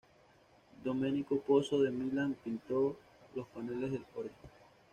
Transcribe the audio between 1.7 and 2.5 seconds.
de Milán